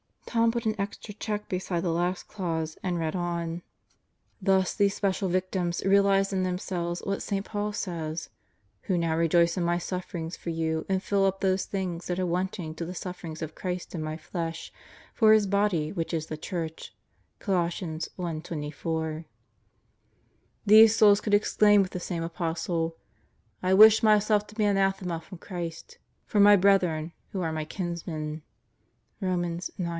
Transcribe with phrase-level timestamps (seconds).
[0.25, 3.61] Tom put an extra check beside the last clause and read on:
[4.41, 7.45] 144 God Goes to Murderers Row "Thus these special Victims realize in themselves what St.
[7.45, 8.29] Paul says:
[8.83, 12.25] 'Who now rejoice in my sufferings for you, and fill up those things that are
[12.25, 14.71] wanting to the sufferings of Christ in my flesh,
[15.13, 16.95] for His Body, which is the Church'
[17.39, 17.67] (Col.
[17.67, 19.25] 1:24).
[20.65, 22.95] "These souls could exclaim with the same Apostle:
[23.61, 27.65] <I wished myself to be an anathema from Christ, for my brethren, who are my
[27.65, 28.41] kinsmen'
[29.19, 29.43] (Rom.
[29.43, 29.69] 9:3)."